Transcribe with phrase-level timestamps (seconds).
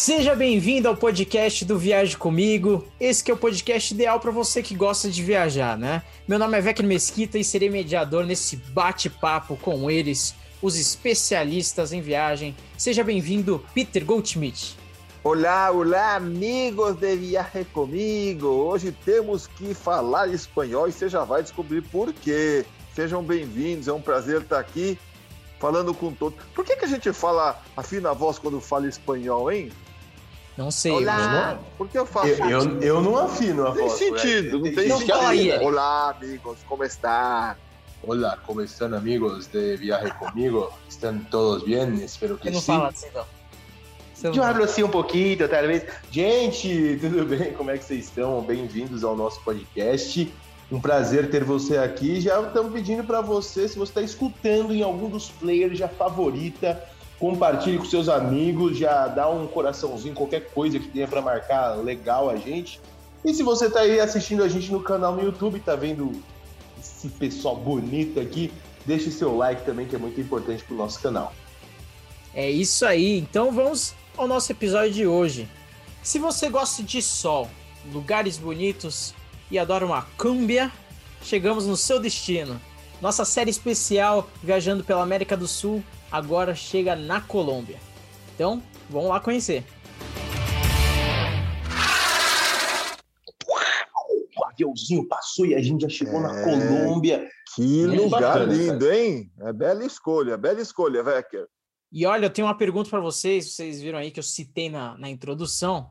[0.00, 2.86] Seja bem-vindo ao podcast do Viaje Comigo.
[2.98, 6.02] Esse que é o podcast ideal para você que gosta de viajar, né?
[6.26, 12.00] Meu nome é Vecno Mesquita e serei mediador nesse bate-papo com eles, os especialistas em
[12.00, 12.56] viagem.
[12.78, 14.74] Seja bem-vindo, Peter Goldschmidt.
[15.22, 18.46] Olá, olá, amigos de Viaje Comigo.
[18.46, 22.64] Hoje temos que falar espanhol e você já vai descobrir por quê.
[22.94, 24.98] Sejam bem-vindos, é um prazer estar aqui
[25.58, 26.42] falando com todos.
[26.54, 29.70] Por que, que a gente fala, afina a voz quando fala espanhol, hein?
[30.60, 30.92] Não sei.
[30.92, 31.54] Olá!
[31.54, 31.64] Não...
[31.78, 33.98] Por que eu faço eu, eu, eu, não afino a tem voz.
[33.98, 35.18] Sentido, não tem não sentido.
[35.20, 35.50] Aí.
[35.52, 37.56] Olá, amigos, como está?
[38.02, 40.70] Olá, como estão, amigos de Viaje Comigo?
[40.86, 41.94] Estão todos bem?
[42.04, 42.66] Espero que Você não sim.
[42.66, 43.24] fala assim, não.
[44.22, 45.86] Não Eu hablo assim um pouquinho, talvez.
[46.10, 47.54] Gente, tudo bem?
[47.54, 48.42] Como é que vocês estão?
[48.42, 50.30] Bem-vindos ao nosso podcast.
[50.70, 52.20] Um prazer ter você aqui.
[52.20, 56.86] Já estamos pedindo para você, se você está escutando em algum dos players, já favorita,
[57.20, 62.30] compartilhe com seus amigos, já dá um coraçãozinho, qualquer coisa que tenha para marcar legal
[62.30, 62.80] a gente.
[63.22, 66.10] E se você está aí assistindo a gente no canal no YouTube, tá vendo
[66.80, 68.50] esse pessoal bonito aqui,
[68.86, 71.34] deixe seu like também, que é muito importante para o nosso canal.
[72.34, 73.18] É isso aí.
[73.18, 75.46] Então vamos ao nosso episódio de hoje.
[76.02, 77.50] Se você gosta de sol,
[77.92, 79.12] lugares bonitos
[79.50, 80.72] e adora uma cumbia,
[81.22, 82.58] chegamos no seu destino.
[83.02, 87.78] Nossa série especial viajando pela América do Sul agora chega na Colômbia.
[88.34, 89.64] Então, vamos lá conhecer.
[94.36, 96.44] O aviãozinho passou e a gente já chegou na É.
[96.44, 97.28] Colômbia.
[97.54, 99.30] Que Muito lugar bacana, lindo, hein?
[99.40, 101.46] É bela escolha, bela escolha, Vecker.
[101.92, 103.52] E olha, eu tenho uma pergunta para vocês.
[103.52, 105.90] Vocês viram aí que eu citei na, na introdução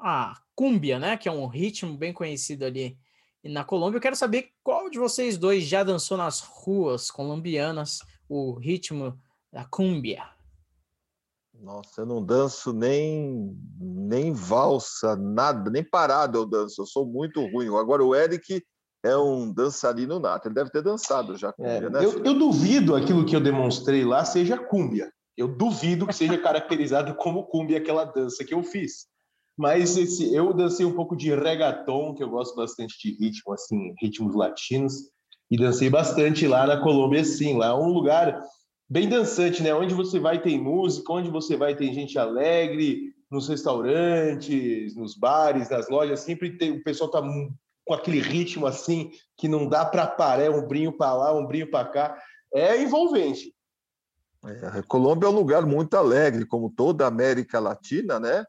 [0.00, 1.16] a cúmbia, né?
[1.16, 2.98] Que é um ritmo bem conhecido ali
[3.44, 3.98] na Colômbia.
[3.98, 9.18] Eu quero saber qual de vocês dois já dançou nas ruas colombianas o ritmo
[9.52, 10.24] da cúmbia.
[11.60, 16.82] Nossa, eu não danço nem, nem valsa, nada, nem parado eu danço.
[16.82, 17.66] Eu sou muito ruim.
[17.76, 18.62] Agora o Eric
[19.04, 20.46] é um dançarino nato.
[20.46, 21.48] Ele deve ter dançado já.
[21.48, 25.12] É, cúmbia, né, eu, eu duvido aquilo que eu demonstrei lá seja cúmbia.
[25.36, 29.06] Eu duvido que seja caracterizado como cúmbia aquela dança que eu fiz.
[29.56, 33.92] Mas esse, eu dancei um pouco de reggaeton, que eu gosto bastante de ritmo, assim,
[34.00, 34.94] ritmos latinos,
[35.50, 37.56] e dancei bastante lá na Colômbia, sim.
[37.56, 38.40] Lá é um lugar
[38.88, 39.74] bem dançante, né?
[39.74, 45.68] Onde você vai tem música, onde você vai tem gente alegre, nos restaurantes, nos bares,
[45.68, 50.06] nas lojas, sempre tem o pessoal tá com aquele ritmo assim que não dá para
[50.06, 52.22] parar, é um brinho para lá, um brinho para cá.
[52.52, 53.54] É envolvente.
[54.44, 58.44] É, Colômbia é um lugar muito alegre, como toda a América Latina, né?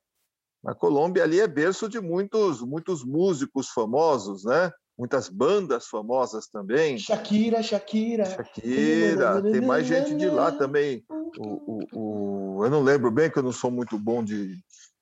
[0.65, 4.71] A Colômbia ali é berço de muitos, muitos músicos famosos, né?
[4.99, 6.97] Muitas bandas famosas também.
[6.97, 8.25] Shakira, Shakira.
[8.25, 11.05] Shakira, tem mais gente de lá também.
[11.37, 14.57] O, o, o- eu não lembro bem, que eu não sou muito bom de,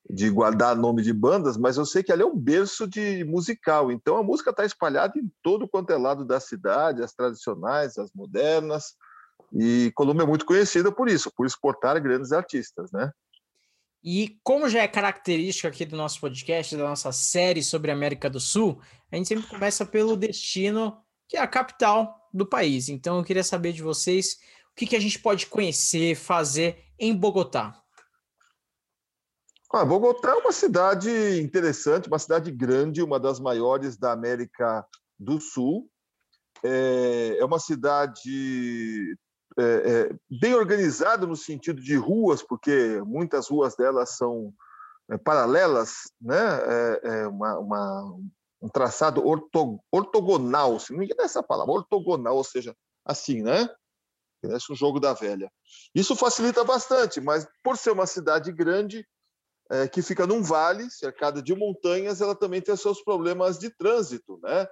[0.08, 3.92] de guardar nome de bandas, mas eu sei que ali é um berço de musical.
[3.92, 8.12] Então a música está espalhada em todo quanto é lado da cidade, as tradicionais, as
[8.14, 8.94] modernas.
[9.52, 13.12] E Colômbia é muito conhecida por isso, por exportar grandes artistas, né?
[14.10, 18.40] E como já é característica aqui do nosso podcast, da nossa série sobre América do
[18.40, 18.82] Sul,
[19.12, 20.98] a gente sempre começa pelo destino,
[21.28, 22.88] que é a capital do país.
[22.88, 24.38] Então eu queria saber de vocês
[24.72, 27.84] o que, que a gente pode conhecer, fazer em Bogotá.
[29.74, 34.88] Ah, Bogotá é uma cidade interessante, uma cidade grande, uma das maiores da América
[35.20, 35.92] do Sul.
[36.64, 39.18] É, é uma cidade
[39.58, 44.54] é, é, bem organizada no sentido de ruas, porque muitas ruas delas são
[45.10, 46.38] é, paralelas, né?
[46.38, 48.20] É, é uma, uma-
[48.62, 52.76] um traçado orto- ortogonal, se não me engano é essa palavra, ortogonal, ou seja,
[53.06, 53.70] assim, né?
[54.42, 55.52] Parece um jogo da velha.
[55.94, 59.08] Isso facilita bastante, mas por ser uma cidade grande,
[59.92, 64.68] que fica num vale, cercada de montanhas, ela também tem seus problemas de trânsito, né?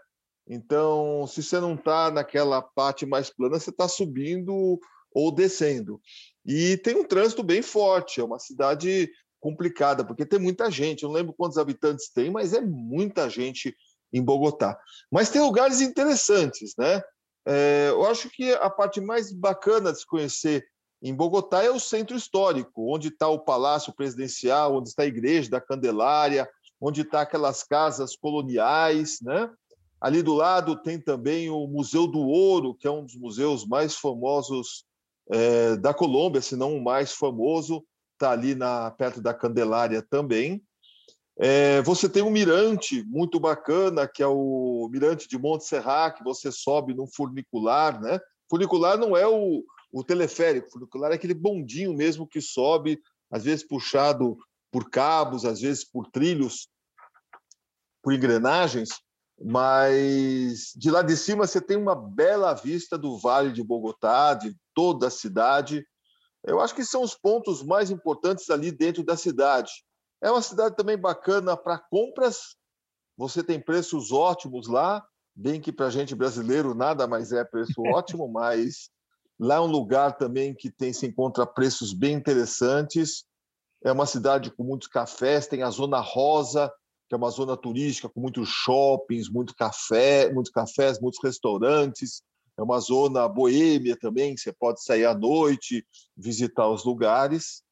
[0.48, 4.80] Então, se você não está naquela parte mais plana, você está subindo
[5.12, 6.00] ou descendo.
[6.46, 9.10] E tem um trânsito bem forte, é uma cidade
[9.40, 11.04] complicada, porque tem muita gente.
[11.04, 13.76] Eu não lembro quantos habitantes tem, mas é muita gente
[14.14, 14.78] em Bogotá.
[15.12, 17.02] Mas tem lugares interessantes, né?
[17.48, 20.66] É, eu acho que a parte mais bacana de se conhecer
[21.02, 25.50] em Bogotá é o centro histórico, onde está o Palácio Presidencial, onde está a Igreja
[25.50, 26.50] da Candelária,
[26.82, 29.50] onde está aquelas casas coloniais, né?
[30.06, 33.96] Ali do lado tem também o Museu do Ouro, que é um dos museus mais
[33.96, 34.86] famosos
[35.32, 40.62] eh, da Colômbia, se não o mais famoso, está ali na, perto da Candelária também.
[41.40, 46.24] Eh, você tem um mirante muito bacana, que é o mirante de Monte Serrat, que
[46.24, 48.20] você sobe num funicular, né?
[48.48, 53.68] Funicular não é o, o teleférico, funicular é aquele bondinho mesmo que sobe, às vezes
[53.68, 54.38] puxado
[54.72, 56.68] por cabos, às vezes por trilhos,
[58.04, 59.04] por engrenagens,
[59.40, 64.56] mas de lá de cima você tem uma bela vista do Vale de Bogotá, de
[64.74, 65.86] toda a cidade.
[66.44, 69.72] Eu acho que são os pontos mais importantes ali dentro da cidade.
[70.22, 72.56] É uma cidade também bacana para compras.
[73.18, 75.06] Você tem preços ótimos lá,
[75.36, 78.90] bem que para gente brasileiro nada mais é preço ótimo, mas
[79.40, 83.26] lá é um lugar também que tem se encontra preços bem interessantes.
[83.84, 86.72] É uma cidade com muitos cafés, tem a Zona Rosa,
[87.08, 92.24] que é uma zona turística com muitos shoppings, muito café, muitos cafés, muitos restaurantes.
[92.58, 95.86] É uma zona boêmia também, você pode sair à noite,
[96.16, 97.64] visitar os lugares.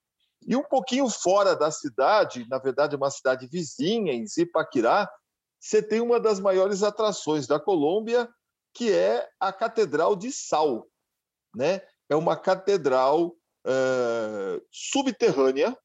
[0.45, 5.09] E um pouquinho fora da cidade, na verdade, uma cidade vizinha, em Zipaquirá,
[5.59, 8.29] você tem uma das maiores atrações da Colômbia,
[8.73, 10.85] que é a Catedral de Sal.
[11.55, 11.81] Né?
[12.09, 13.27] É uma catedral
[13.65, 15.77] uh, subterrânea,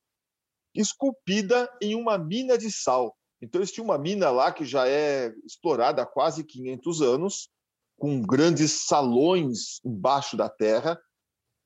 [0.74, 3.17] esculpida em uma mina de sal.
[3.40, 7.48] Então, eles tinham uma mina lá que já é explorada há quase 500 anos,
[7.96, 11.00] com grandes salões embaixo da terra.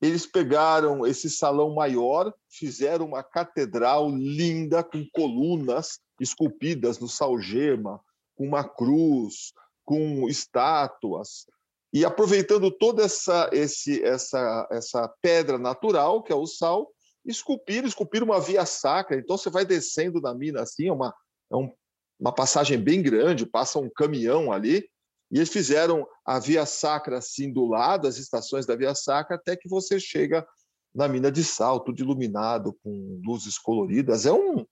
[0.01, 8.01] Eles pegaram esse salão maior, fizeram uma catedral linda, com colunas esculpidas no salgema,
[8.35, 9.53] com uma cruz,
[9.85, 11.45] com estátuas.
[11.93, 16.91] E aproveitando toda essa, esse, essa, essa pedra natural, que é o sal,
[17.25, 19.17] esculpiram, esculpiram uma via sacra.
[19.17, 21.13] Então, você vai descendo na mina assim, é uma
[21.53, 21.71] é um,
[22.19, 24.85] uma passagem bem grande, passa um caminhão ali,
[25.31, 29.55] e eles fizeram a Via Sacra assim do lado, as estações da Via Sacra, até
[29.55, 30.45] que você chega
[30.93, 34.27] na mina de sal, tudo iluminado com luzes coloridas.
[34.27, 34.63] É um,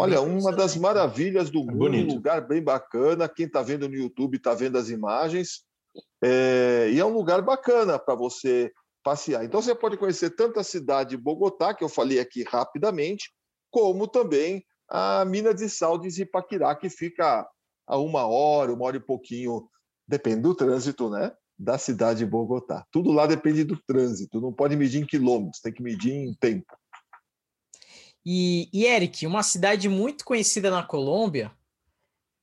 [0.00, 2.10] olha, uma das maravilhas do é mundo, bonito.
[2.10, 3.28] um lugar bem bacana.
[3.28, 5.62] Quem está vendo no YouTube está vendo as imagens.
[6.22, 8.72] É, e é um lugar bacana para você
[9.04, 9.44] passear.
[9.44, 13.30] Então você pode conhecer tanto a cidade de Bogotá, que eu falei aqui rapidamente,
[13.70, 17.48] como também a mina de sal de Zipaquirá, que fica
[17.86, 19.68] a uma hora, uma hora e pouquinho,
[20.06, 21.32] depende do trânsito, né?
[21.58, 22.86] Da cidade de Bogotá.
[22.90, 26.66] Tudo lá depende do trânsito, não pode medir em quilômetros, tem que medir em tempo.
[28.24, 31.52] E, e Eric, uma cidade muito conhecida na Colômbia,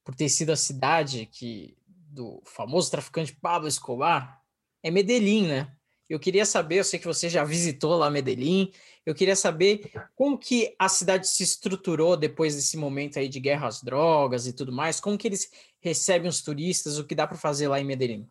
[0.04, 4.42] por ter sido a cidade que do famoso traficante Pablo Escobar,
[4.82, 5.76] é Medellín, né?
[6.08, 8.72] Eu queria saber, eu sei que você já visitou lá Medellín,
[9.06, 13.68] eu queria saber como que a cidade se estruturou depois desse momento aí de guerra
[13.68, 15.50] às drogas e tudo mais, como que eles
[15.82, 18.30] recebem os turistas, o que dá para fazer lá em Medellín?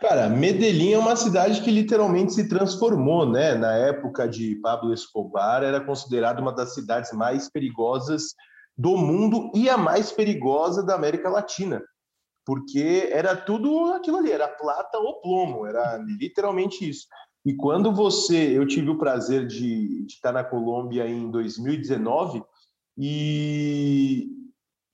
[0.00, 3.54] Cara, Medellín é uma cidade que literalmente se transformou, né?
[3.54, 8.34] Na época de Pablo Escobar, era considerada uma das cidades mais perigosas
[8.76, 11.80] do mundo e a mais perigosa da América Latina
[12.44, 17.06] porque era tudo aquilo ali, era plata ou plomo, era literalmente isso.
[17.44, 22.42] E quando você, eu tive o prazer de, de estar na Colômbia em 2019
[22.96, 24.28] e,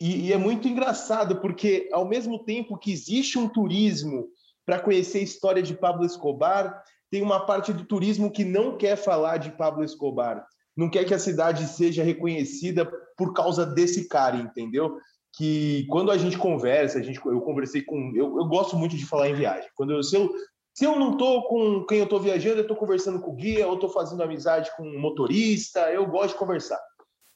[0.00, 4.28] e, e é muito engraçado porque ao mesmo tempo que existe um turismo
[4.66, 8.96] para conhecer a história de Pablo Escobar, tem uma parte do turismo que não quer
[8.96, 10.44] falar de Pablo Escobar,
[10.76, 14.96] não quer que a cidade seja reconhecida por causa desse cara, entendeu?
[15.36, 18.12] Que quando a gente conversa, a gente, eu conversei com.
[18.14, 19.68] Eu, eu gosto muito de falar em viagem.
[19.74, 20.30] Quando eu, se, eu,
[20.74, 23.66] se eu não estou com quem eu estou viajando, eu estou conversando com o guia,
[23.66, 26.80] ou estou fazendo amizade com um motorista, eu gosto de conversar.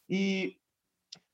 [0.09, 0.57] E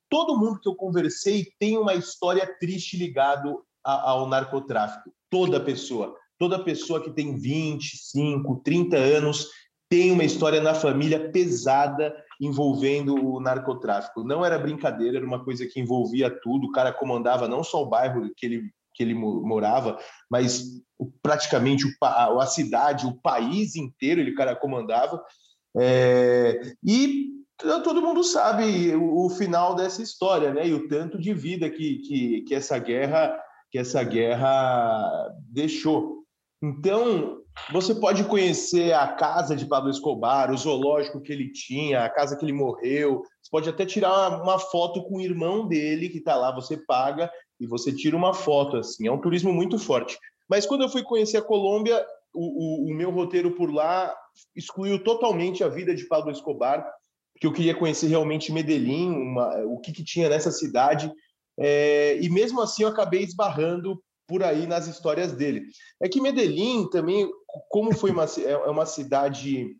[0.09, 5.13] todo mundo que eu conversei tem uma história triste ligado ao narcotráfico.
[5.31, 6.17] Toda pessoa.
[6.39, 9.49] Toda pessoa que tem 25, 30 anos
[9.91, 14.25] tem uma história na família pesada envolvendo o narcotráfico.
[14.25, 16.67] Não era brincadeira, era uma coisa que envolvia tudo.
[16.67, 19.99] O cara comandava não só o bairro que ele, que ele morava,
[20.31, 20.65] mas
[21.23, 25.23] praticamente a cidade, o país inteiro ele cara comandava.
[25.77, 27.29] É, e
[27.85, 30.67] todo mundo sabe o, o, final dessa história, né?
[30.67, 33.39] E o tanto de vida que, que, que essa guerra
[33.71, 36.25] que essa guerra deixou.
[36.63, 37.41] Então,
[37.73, 42.37] você pode conhecer a casa de Pablo Escobar, o zoológico que ele tinha, a casa
[42.37, 43.23] que ele morreu.
[43.43, 46.55] Você pode até tirar uma foto com o irmão dele que está lá.
[46.55, 48.77] Você paga e você tira uma foto.
[48.77, 50.19] Assim, é um turismo muito forte.
[50.49, 54.15] Mas quando eu fui conhecer a Colômbia, o, o, o meu roteiro por lá
[54.55, 56.85] excluiu totalmente a vida de Pablo Escobar,
[57.33, 61.11] porque eu queria conhecer realmente Medellín, uma, o que, que tinha nessa cidade.
[61.59, 64.01] É, e mesmo assim eu acabei esbarrando
[64.31, 65.65] por aí nas histórias dele.
[66.01, 67.29] É que Medellín também,
[67.69, 69.77] como foi uma, é, é uma cidade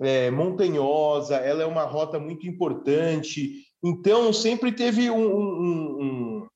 [0.00, 6.46] é, montanhosa, ela é uma rota muito importante, então sempre teve um, um, um,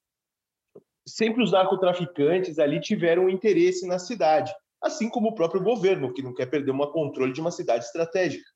[1.06, 6.34] sempre os narcotraficantes ali tiveram interesse na cidade, assim como o próprio governo que não
[6.34, 8.50] quer perder um controle de uma cidade estratégica.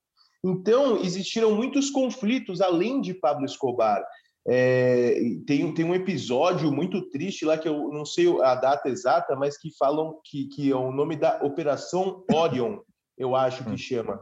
[0.44, 4.02] Então, existiram muitos conflitos além de Pablo Escobar.
[4.48, 9.36] É, tem, tem um episódio muito triste lá, que eu não sei a data exata,
[9.36, 12.78] mas que falam que, que é o nome da Operação Orion,
[13.18, 13.76] eu acho que hum.
[13.76, 14.20] chama.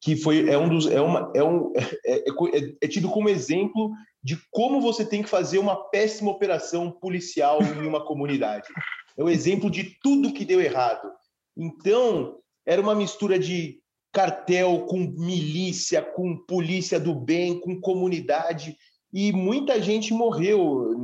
[0.00, 0.86] Que foi, é um dos.
[0.86, 1.72] É, uma, é, um,
[2.04, 3.90] é, é, é tido como exemplo
[4.22, 8.68] de como você tem que fazer uma péssima operação policial em uma comunidade.
[9.16, 11.10] É o exemplo de tudo que deu errado.
[11.56, 13.80] Então, era uma mistura de
[14.12, 18.76] cartel com milícia, com polícia do bem, com comunidade
[19.16, 20.94] e muita gente morreu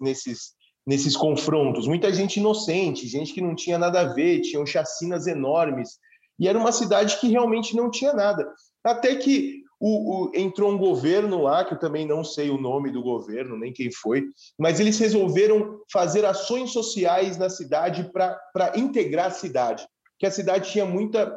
[0.00, 0.54] nesses,
[0.86, 5.98] nesses confrontos, muita gente inocente, gente que não tinha nada a ver, tinham chacinas enormes,
[6.38, 8.50] e era uma cidade que realmente não tinha nada.
[8.82, 12.90] Até que o, o, entrou um governo lá, que eu também não sei o nome
[12.90, 14.24] do governo, nem quem foi,
[14.58, 19.86] mas eles resolveram fazer ações sociais na cidade para integrar a cidade,
[20.18, 21.30] que a cidade tinha muita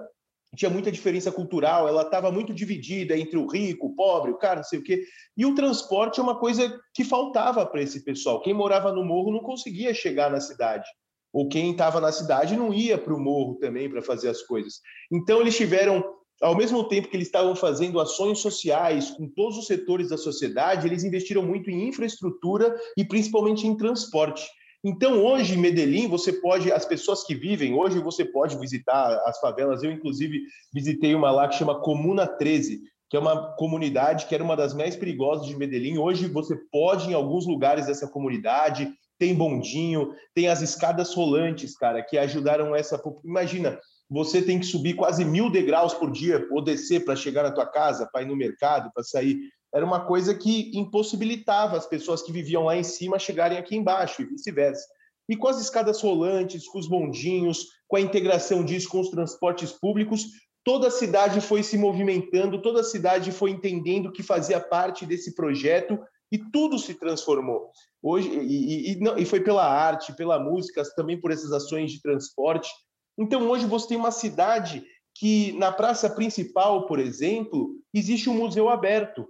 [0.56, 4.58] tinha muita diferença cultural, ela estava muito dividida entre o rico, o pobre, o cara,
[4.58, 5.04] não sei o quê.
[5.38, 8.42] E o transporte é uma coisa que faltava para esse pessoal.
[8.42, 10.88] Quem morava no morro não conseguia chegar na cidade.
[11.32, 14.82] Ou quem estava na cidade não ia para o morro também para fazer as coisas.
[15.12, 16.04] Então, eles tiveram,
[16.42, 20.88] ao mesmo tempo que eles estavam fazendo ações sociais com todos os setores da sociedade,
[20.88, 24.50] eles investiram muito em infraestrutura e principalmente em transporte.
[24.84, 29.38] Então, hoje, em Medellín, você pode, as pessoas que vivem, hoje você pode visitar as
[29.40, 29.84] favelas.
[29.84, 30.42] Eu, inclusive,
[30.74, 34.74] visitei uma lá que chama Comuna 13, que é uma comunidade que era uma das
[34.74, 35.98] mais perigosas de Medellín.
[35.98, 42.02] Hoje você pode, em alguns lugares dessa comunidade, tem bondinho, tem as escadas rolantes, cara,
[42.02, 43.02] que ajudaram essa.
[43.26, 43.78] Imagina,
[44.10, 47.66] você tem que subir quase mil degraus por dia ou descer para chegar na tua
[47.66, 49.38] casa, para ir no mercado, para sair
[49.74, 54.22] era uma coisa que impossibilitava as pessoas que viviam lá em cima chegarem aqui embaixo
[54.22, 54.86] e vice-versa.
[55.28, 59.72] E com as escadas rolantes, com os bondinhos, com a integração disso com os transportes
[59.72, 60.26] públicos,
[60.64, 65.36] toda a cidade foi se movimentando, toda a cidade foi entendendo que fazia parte desse
[65.36, 66.00] projeto
[66.32, 67.72] e tudo se transformou.
[68.02, 72.02] Hoje e, e, não, e foi pela arte, pela música, também por essas ações de
[72.02, 72.70] transporte.
[73.18, 74.84] Então hoje você tem uma cidade
[75.16, 79.28] que na praça principal, por exemplo, existe um museu aberto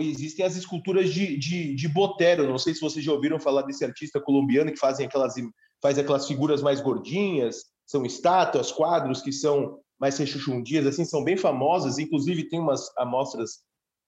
[0.00, 2.48] existem as esculturas de, de, de Botero.
[2.48, 5.34] Não sei se vocês já ouviram falar desse artista colombiano que fazem aquelas,
[5.82, 11.36] faz aquelas figuras mais gordinhas, são estátuas, quadros que são mais rechuchundias, assim, são bem
[11.36, 11.98] famosas.
[11.98, 13.60] Inclusive, tem umas amostras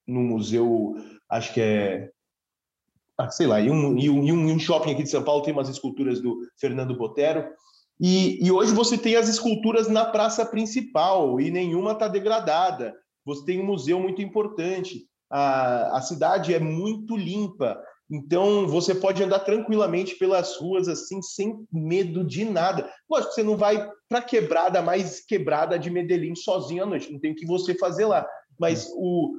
[0.07, 0.95] no museu,
[1.31, 2.11] acho que é.
[3.19, 5.69] Ah, sei lá, em um, em, um, um shopping aqui de São Paulo tem umas
[5.69, 7.47] esculturas do Fernando Botero.
[8.01, 12.95] E, e hoje você tem as esculturas na praça principal e nenhuma está degradada.
[13.25, 17.83] Você tem um museu muito importante a, a cidade é muito limpa.
[18.11, 22.93] Então, você pode andar tranquilamente pelas ruas, assim, sem medo de nada.
[23.11, 27.19] Lógico, você não vai para a quebrada mais quebrada de Medellín sozinho à noite, não
[27.19, 28.27] tem o que você fazer lá.
[28.61, 29.33] Mas o,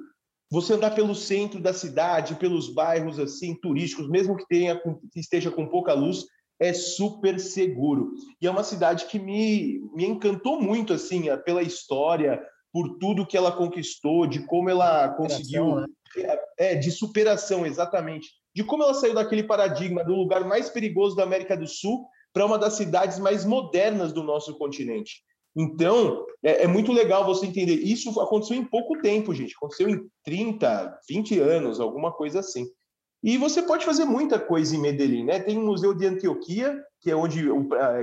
[0.49, 4.81] você andar pelo centro da cidade, pelos bairros assim turísticos, mesmo que tenha
[5.11, 6.25] que esteja com pouca luz,
[6.59, 8.13] é super seguro.
[8.41, 12.41] E é uma cidade que me, me encantou muito assim, pela história,
[12.73, 15.75] por tudo que ela conquistou, de como ela conseguiu.
[15.75, 15.85] Né?
[16.57, 18.29] É, de superação, exatamente.
[18.53, 22.45] De como ela saiu daquele paradigma do lugar mais perigoso da América do Sul para
[22.45, 25.23] uma das cidades mais modernas do nosso continente.
[25.55, 27.75] Então, é, é, muito legal você entender.
[27.75, 29.53] Isso aconteceu em pouco tempo, gente.
[29.55, 32.67] Aconteceu em 30, 20 anos, alguma coisa assim.
[33.23, 35.39] E você pode fazer muita coisa em Medellín, né?
[35.39, 37.47] Tem o Museu de Antioquia, que é onde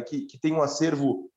[0.07, 1.30] que, que tem um acervo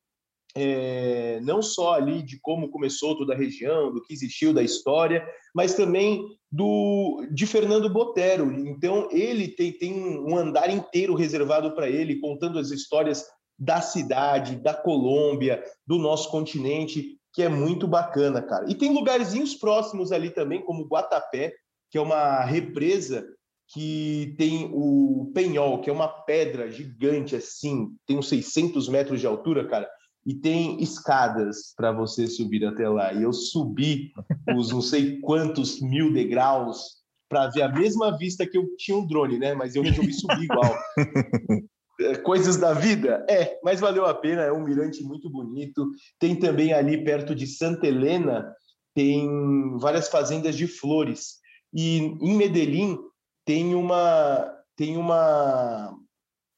[0.56, 5.26] é, não só ali de como começou toda a região, do que existiu da história,
[5.54, 8.52] mas também do de Fernando Botero.
[8.52, 13.24] Então ele tem, tem um andar inteiro reservado para ele, contando as histórias
[13.58, 18.66] da cidade, da Colômbia, do nosso continente, que é muito bacana, cara.
[18.68, 21.52] E tem lugarzinhos próximos ali também, como Guatapé,
[21.90, 23.26] que é uma represa
[23.72, 29.26] que tem o Penhol, que é uma pedra gigante assim, tem uns 600 metros de
[29.26, 29.88] altura, cara
[30.26, 33.12] e tem escadas para você subir até lá.
[33.12, 34.12] E eu subi
[34.56, 39.06] os não sei quantos mil degraus para ver a mesma vista que eu tinha um
[39.06, 39.54] drone, né?
[39.54, 40.74] Mas eu resolvi subir igual.
[42.00, 43.24] É, coisas da vida?
[43.30, 45.88] É, mas valeu a pena, é um mirante muito bonito.
[46.18, 48.52] Tem também ali perto de Santa Helena,
[48.92, 51.36] tem várias fazendas de flores.
[51.72, 52.98] E em Medellín
[53.44, 55.96] tem uma tem uma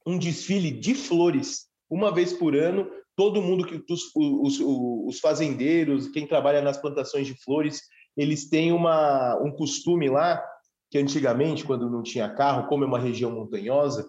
[0.06, 6.08] um desfile de flores uma vez por ano todo mundo que os, os, os, fazendeiros,
[6.08, 7.80] quem trabalha nas plantações de flores,
[8.16, 10.42] eles têm uma, um costume lá
[10.90, 14.08] que antigamente, quando não tinha carro, como é uma região montanhosa,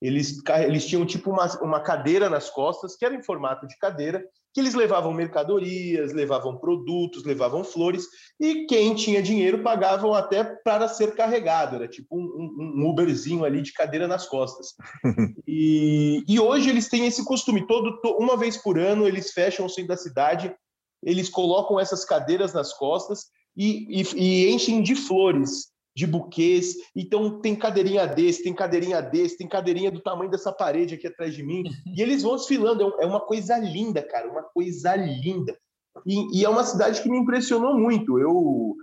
[0.00, 4.24] eles, eles tinham tipo uma, uma cadeira nas costas, que era em formato de cadeira,
[4.54, 8.06] que eles levavam mercadorias, levavam produtos, levavam flores,
[8.40, 13.60] e quem tinha dinheiro pagavam até para ser carregado, era tipo um, um, Uberzinho ali
[13.60, 14.74] de cadeira nas costas.
[15.46, 19.68] e, e hoje eles têm esse costume, todo, uma vez por ano eles fecham o
[19.68, 20.54] centro da cidade,
[21.02, 23.26] eles colocam essas cadeiras nas costas
[23.56, 26.76] e, e, e enchem de flores de buquês.
[26.94, 31.34] Então tem cadeirinha desse, tem cadeirinha desse, tem cadeirinha do tamanho dessa parede aqui atrás
[31.34, 31.64] de mim.
[31.98, 32.94] E eles vão desfilando.
[33.00, 35.58] É, é uma coisa linda, cara, uma coisa linda.
[36.06, 38.16] E, e é uma cidade que me impressionou muito.
[38.16, 38.76] Eu,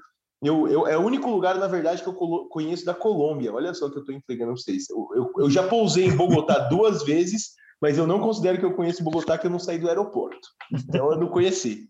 [0.43, 2.13] eu, eu, é o único lugar, na verdade, que eu
[2.49, 3.53] conheço da Colômbia.
[3.53, 4.89] Olha só que eu estou entregando para vocês.
[4.89, 8.75] Eu, eu, eu, já pousei em Bogotá duas vezes, mas eu não considero que eu
[8.75, 10.45] conheço Bogotá, que eu não saí do aeroporto.
[10.73, 11.87] Então eu não conheci.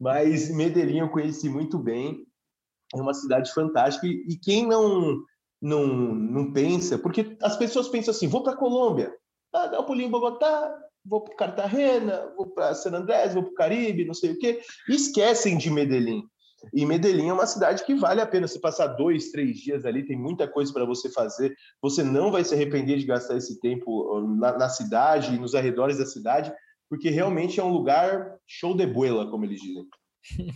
[0.00, 2.24] Mas Medellín eu conheci muito bem
[2.94, 5.22] é uma cidade fantástica e, e quem não,
[5.60, 9.14] não não pensa, porque as pessoas pensam assim, vou para a Colômbia,
[9.52, 13.52] ah, dá um pulinho em Bogotá, vou para Cartagena, vou para San Andrés, vou para
[13.52, 16.24] o Caribe, não sei o quê, e esquecem de Medellín.
[16.72, 20.06] E Medellín é uma cidade que vale a pena você passar dois, três dias ali,
[20.06, 21.54] tem muita coisa para você fazer.
[21.82, 25.98] Você não vai se arrepender de gastar esse tempo na, na cidade e nos arredores
[25.98, 26.52] da cidade,
[26.88, 29.86] porque realmente é um lugar show de boela, como eles dizem.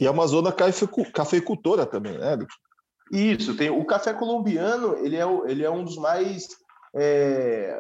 [0.00, 2.38] E é uma zona cafeicultora também, né?
[3.12, 6.48] Isso, tem o café colombiano, ele é, ele é um dos mais
[6.94, 7.78] é,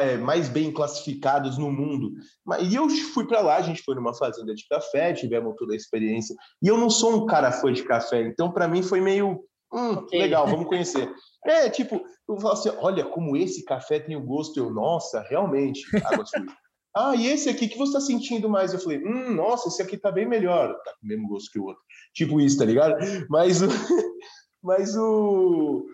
[0.00, 2.12] é, mais bem classificados no mundo.
[2.60, 5.76] E eu fui para lá, a gente foi numa fazenda de café, tivemos toda a
[5.76, 6.34] experiência.
[6.62, 9.92] E eu não sou um cara fã de café, então para mim foi meio hum,
[9.92, 10.20] okay.
[10.20, 11.10] legal, vamos conhecer.
[11.44, 15.84] É, tipo, eu falo assim, olha como esse café tem o gosto, eu, nossa, realmente,
[16.06, 16.46] água suja.
[16.94, 18.72] Ah, e esse aqui que você está sentindo mais?
[18.72, 20.74] Eu falei, hum, nossa, esse aqui tá bem melhor.
[20.84, 21.82] Tá com o mesmo gosto que o outro.
[22.14, 22.96] Tipo isso, tá ligado?
[23.28, 23.60] Mas.
[24.62, 25.86] Mas o.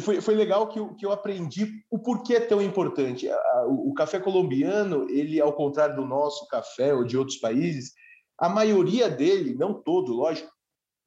[0.00, 3.28] Foi, foi legal que eu, que eu aprendi o porquê é tão importante.
[3.68, 7.92] O, o café colombiano, ele, ao contrário do nosso café ou de outros países,
[8.36, 10.50] a maioria dele, não todo, lógico,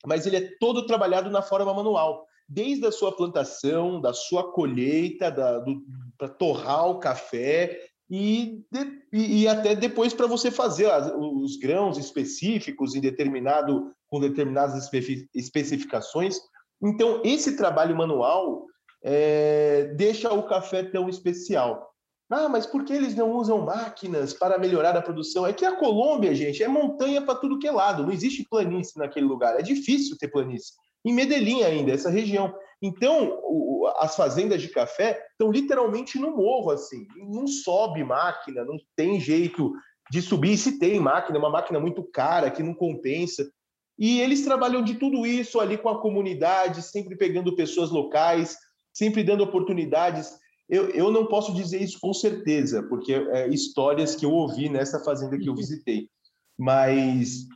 [0.06, 2.26] mas ele é todo trabalhado na forma manual.
[2.48, 5.36] Desde a sua plantação, da sua colheita,
[6.18, 7.78] para torrar o café,
[8.10, 14.90] e, de, e, até depois para você fazer os grãos específicos em determinado com determinadas
[15.36, 16.40] especificações.
[16.82, 18.66] Então esse trabalho manual
[19.04, 21.88] é, deixa o café tão especial.
[22.30, 25.48] Ah, mas por que eles não usam máquinas para melhorar a produção?
[25.48, 28.04] É que a Colômbia, gente, é montanha para tudo que é lado.
[28.04, 29.58] Não existe planície naquele lugar.
[29.58, 30.74] É difícil ter planície.
[31.08, 32.54] Em Medellín ainda, essa região.
[32.82, 37.08] Então, o, as fazendas de café estão literalmente no morro, assim.
[37.16, 39.72] Não sobe máquina, não tem jeito
[40.12, 40.52] de subir.
[40.52, 43.50] E se tem máquina, é uma máquina muito cara que não compensa.
[43.98, 48.58] E eles trabalham de tudo isso ali com a comunidade, sempre pegando pessoas locais,
[48.94, 50.30] sempre dando oportunidades.
[50.70, 55.02] Eu, eu não posso dizer isso com certeza, porque é histórias que eu ouvi nessa
[55.06, 56.10] fazenda que eu visitei.
[56.60, 57.48] Mas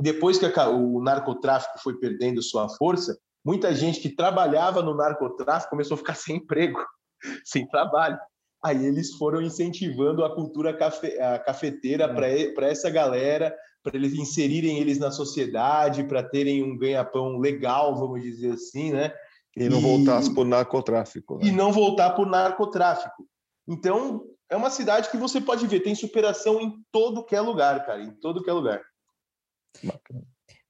[0.00, 5.94] depois que o narcotráfico foi perdendo sua força, muita gente que trabalhava no narcotráfico começou
[5.94, 6.78] a ficar sem emprego,
[7.44, 8.18] sem trabalho.
[8.62, 12.52] Aí eles foram incentivando a cultura cafe, a cafeteira é.
[12.52, 18.22] para essa galera, para eles inserirem eles na sociedade, para terem um ganha-pão legal, vamos
[18.22, 19.12] dizer assim, né?
[19.56, 21.38] E não e, voltasse por narcotráfico.
[21.38, 21.46] Né?
[21.46, 23.26] E não voltar por narcotráfico.
[23.66, 27.84] Então, é uma cidade que você pode ver, tem superação em todo que é lugar,
[27.86, 28.82] cara, em todo que é lugar.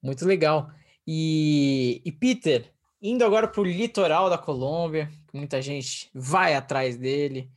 [0.03, 0.71] Muito legal.
[1.07, 6.97] E, e Peter, indo agora para o litoral da Colômbia, que muita gente vai atrás
[6.97, 7.51] dele.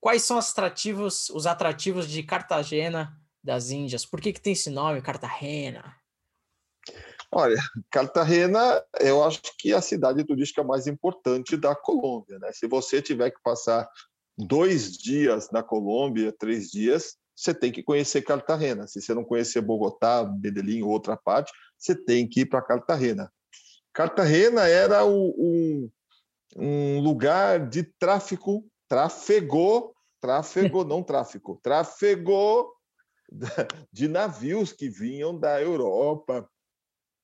[0.00, 4.04] Quais são os atrativos, os atrativos de Cartagena das Índias?
[4.04, 5.96] Por que, que tem esse nome, Cartagena?
[7.30, 7.56] Olha,
[7.90, 12.38] Cartagena, eu acho que é a cidade turística mais importante da Colômbia.
[12.38, 12.52] Né?
[12.52, 13.88] Se você tiver que passar
[14.38, 18.86] dois dias na Colômbia, três dias, você tem que conhecer Cartagena.
[18.86, 23.32] Se você não conhecer Bogotá, Medellín ou outra parte, você tem que ir para Cartagena.
[23.92, 25.90] Cartagena era o, um,
[26.56, 32.72] um lugar de tráfico, trafegou, trafegou, não tráfico, trafegou
[33.92, 36.48] de navios que vinham da Europa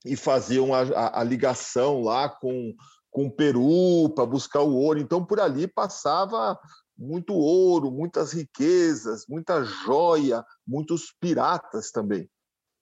[0.04, 2.74] e faziam a, a, a ligação lá com,
[3.10, 4.98] com o Peru para buscar o ouro.
[4.98, 6.58] Então, por ali passava
[7.00, 12.28] muito ouro, muitas riquezas, muita joia, muitos piratas também.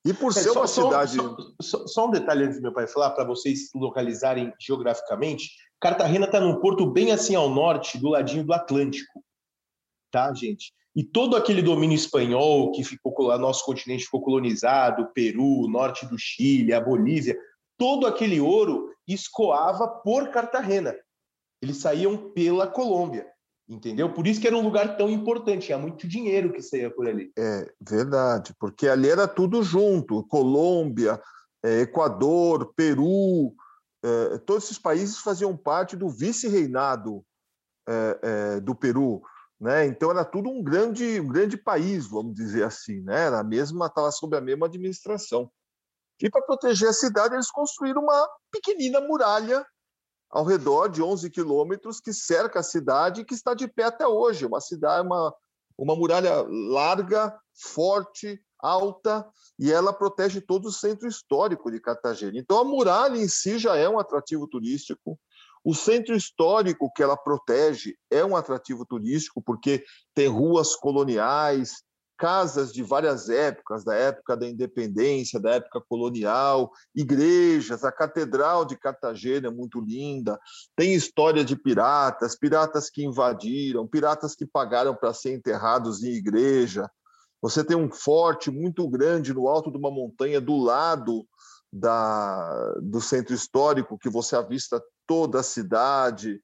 [0.04, 1.16] E por é, ser só, uma cidade.
[1.16, 5.50] Só, só, só, um detalhe antes do meu pai falar, para vocês localizarem geograficamente:
[5.80, 9.22] Cartagena está num porto bem assim ao norte, do ladinho do Atlântico.
[10.10, 10.72] Tá, gente?
[10.96, 16.18] E todo aquele domínio espanhol que ficou lá, nosso continente ficou colonizado, Peru, norte do
[16.18, 17.38] Chile, a Bolívia,
[17.76, 20.96] todo aquele ouro escoava por Cartagena.
[21.62, 23.26] Eles saíam pela Colômbia.
[23.68, 24.12] Entendeu?
[24.12, 27.30] Por isso que era um lugar tão importante, tinha muito dinheiro que saía por ali.
[27.38, 31.20] É verdade, porque ali era tudo junto, Colômbia,
[31.62, 33.54] é, Equador, Peru,
[34.02, 37.24] é, todos esses países faziam parte do vice-reinado
[37.88, 39.22] é, é, do Peru,
[39.60, 39.86] né?
[39.86, 43.26] Então era tudo um grande, um grande país, vamos dizer assim, né?
[43.26, 45.50] Era a mesma, estava sob a mesma administração.
[46.20, 49.64] E para proteger a cidade, eles construíram uma pequenina muralha
[50.30, 54.06] ao redor de 11 quilômetros que cerca a cidade e que está de pé até
[54.06, 54.46] hoje.
[54.46, 55.34] Uma cidade, uma,
[55.76, 59.26] uma muralha larga, forte, alta,
[59.58, 62.38] e ela protege todo o centro histórico de Cartagena.
[62.38, 65.18] Então, a muralha em si já é um atrativo turístico.
[65.64, 71.82] O centro histórico que ela protege é um atrativo turístico, porque tem ruas coloniais,
[72.18, 78.76] casas de várias épocas, da época da independência, da época colonial, igrejas, a Catedral de
[78.76, 80.38] Cartagena é muito linda,
[80.76, 86.90] tem história de piratas, piratas que invadiram, piratas que pagaram para ser enterrados em igreja.
[87.40, 91.24] Você tem um forte muito grande no alto de uma montanha do lado
[91.72, 96.42] da, do centro histórico, que você avista toda a cidade.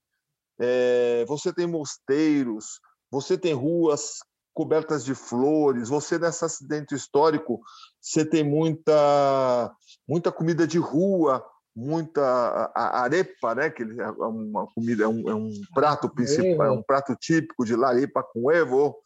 [0.61, 2.79] É, você tem mosteiros,
[3.11, 4.21] você tem ruas
[4.55, 5.89] cobertas de flores.
[5.89, 7.61] Você nesse acidente histórico,
[8.01, 9.75] você tem muita
[10.09, 13.69] muita comida de rua, muita arepa, né?
[13.69, 17.75] Que é uma comida, é um, é um prato principal, é um prato típico de
[17.75, 18.97] lá, arepa com evo.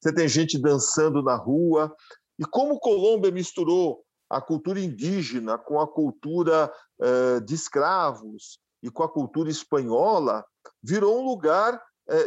[0.00, 1.94] Você tem gente dançando na rua.
[2.38, 9.02] E como Colômbia misturou a cultura indígena com a cultura uh, de escravos e com
[9.02, 10.44] a cultura espanhola,
[10.82, 11.80] virou um lugar é,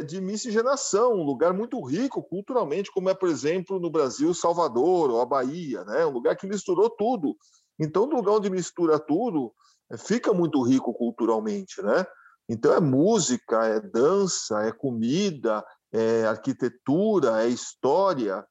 [0.03, 5.19] de miscigenação, um lugar muito rico culturalmente, como é, por exemplo, no Brasil, Salvador ou
[5.19, 6.05] a Bahia, né?
[6.05, 7.35] um lugar que misturou tudo.
[7.77, 9.53] Então, no lugar onde mistura tudo,
[9.91, 11.81] é, fica muito rico culturalmente.
[11.81, 12.05] Né?
[12.47, 18.45] Então, é música, é dança, é comida, é arquitetura, é história,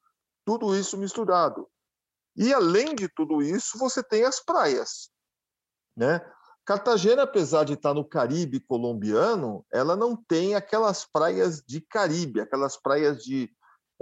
[0.44, 1.68] tudo isso misturado.
[2.36, 5.10] E, além de tudo isso, você tem as praias.
[5.96, 6.20] Né?
[6.64, 12.76] Cartagena, apesar de estar no Caribe colombiano, ela não tem aquelas praias de Caribe, aquelas
[12.76, 13.50] praias de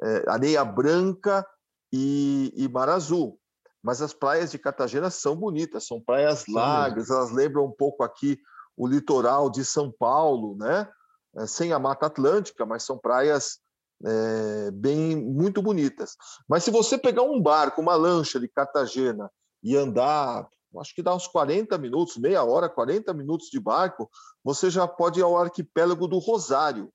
[0.03, 1.47] é, areia branca
[1.93, 3.39] e, e, mar azul.
[3.83, 8.39] Mas as praias de Cartagena são bonitas, são praias largas, elas lembram um pouco aqui
[8.77, 10.89] o litoral de São Paulo, né?
[11.37, 13.59] É, sem a Mata Atlântica, mas são praias
[14.05, 16.17] é, bem muito bonitas.
[16.49, 19.31] Mas se você pegar um barco, uma lancha de Cartagena
[19.63, 20.47] e andar
[20.79, 24.09] acho que dá uns 40 minutos, meia hora, 40 minutos de barco,
[24.45, 26.93] você já pode ir ao arquipélago do Rosário.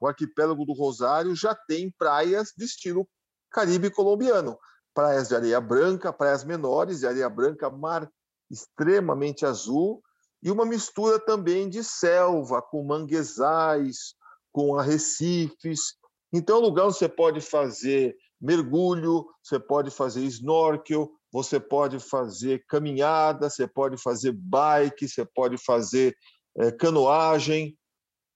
[0.00, 3.08] O arquipélago do Rosário já tem praias de estilo
[3.50, 4.56] caribe colombiano.
[4.94, 8.08] Praias de areia branca, praias menores de areia branca, mar
[8.50, 10.02] extremamente azul
[10.42, 14.14] e uma mistura também de selva, com manguezais,
[14.52, 15.94] com arrecifes.
[16.32, 21.98] Então, é um lugar onde você pode fazer mergulho, você pode fazer snorkel, você pode
[21.98, 26.16] fazer caminhada, você pode fazer bike, você pode fazer
[26.56, 27.76] é, canoagem.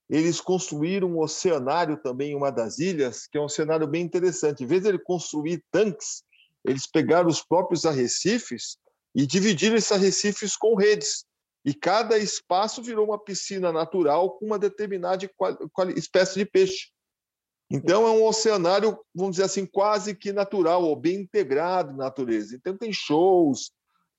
[0.09, 4.63] Eles construíram um oceanário também em uma das ilhas, que é um cenário bem interessante.
[4.63, 6.23] Em vez de ele construir tanques,
[6.65, 8.77] eles pegaram os próprios arrecifes
[9.15, 11.25] e dividiram esses arrecifes com redes.
[11.65, 15.29] E cada espaço virou uma piscina natural com uma determinada
[15.95, 16.91] espécie de peixe.
[17.75, 22.55] Então, é um oceanário, vamos dizer assim, quase que natural, ou bem integrado na natureza.
[22.55, 23.71] Então, tem shows,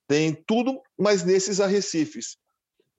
[0.08, 2.36] tem tudo, mas nesses arrecifes.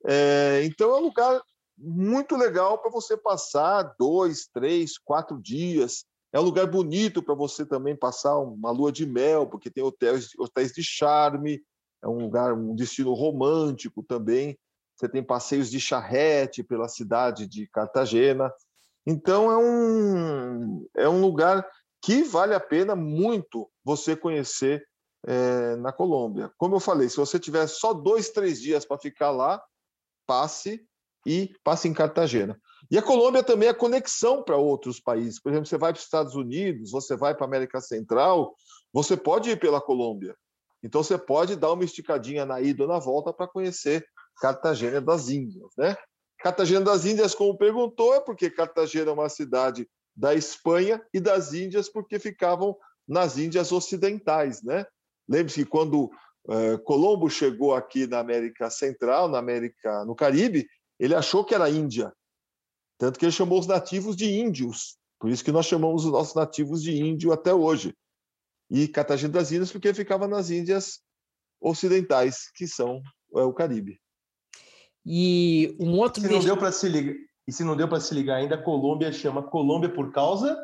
[0.06, 1.42] É, então, é um lugar
[1.76, 6.06] muito legal para você passar dois, três, quatro dias.
[6.32, 10.30] É um lugar bonito para você também passar uma lua de mel, porque tem hotéis,
[10.38, 11.62] hotéis de charme,
[12.02, 14.58] é um lugar, um destino romântico também.
[14.96, 18.50] Você tem passeios de charrete pela cidade de Cartagena.
[19.06, 21.66] Então é um, é um lugar
[22.02, 24.86] que vale a pena muito você conhecer
[25.26, 26.50] é, na Colômbia.
[26.56, 29.62] Como eu falei, se você tiver só dois, três dias para ficar lá,
[30.26, 30.84] passe
[31.24, 32.60] e passe em Cartagena.
[32.90, 35.40] E a Colômbia também é conexão para outros países.
[35.40, 38.54] Por exemplo, você vai para os Estados Unidos, você vai para a América Central,
[38.92, 40.36] você pode ir pela Colômbia.
[40.82, 44.06] Então você pode dar uma esticadinha na ida ou na volta para conhecer
[44.40, 45.96] Cartagena das Índias, né?
[46.38, 51.52] Cartagena das Índias, como perguntou, é porque Cartagena é uma cidade da Espanha e das
[51.52, 54.86] Índias porque ficavam nas Índias Ocidentais, né?
[55.28, 56.10] Lembre-se que quando
[56.46, 60.66] uh, Colombo chegou aqui na América Central, na América, no Caribe,
[60.98, 62.12] ele achou que era Índia,
[62.98, 64.96] tanto que ele chamou os nativos de índios.
[65.18, 67.94] Por isso que nós chamamos os nossos nativos de índio até hoje.
[68.70, 71.00] E Cartagena das Índias porque ficava nas Índias
[71.60, 73.00] Ocidentais, que são
[73.34, 74.00] é, o Caribe.
[75.06, 76.20] E um outro.
[76.20, 77.14] Se não deu para se ligar.
[77.46, 80.58] E se não deu para se ligar ainda, a Colômbia chama Colômbia por causa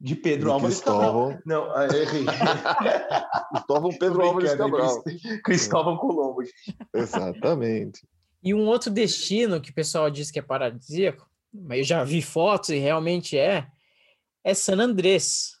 [0.00, 1.30] de Pedro De Álvares Cristóvão.
[1.30, 1.42] Cabral.
[1.44, 2.24] Não, errei.
[3.52, 5.02] Cristóvão Pedro Tô Álvares brincando, é Cabral.
[5.02, 6.42] Crist- Cristóvão Colombo.
[6.94, 8.06] Exatamente.
[8.42, 12.22] E um outro destino que o pessoal diz que é paradisíaco, mas eu já vi
[12.22, 13.66] fotos e realmente é,
[14.44, 15.58] é San Andrés,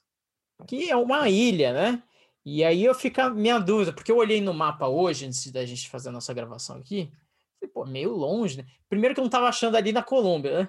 [0.68, 2.02] que é uma ilha, né?
[2.44, 5.64] E aí eu fico a minha dúvida, porque eu olhei no mapa hoje, antes da
[5.66, 7.10] gente fazer a nossa gravação aqui,
[7.58, 8.64] falei, pô, meio longe, né?
[8.88, 10.68] Primeiro que eu não tava achando ali na Colômbia, né?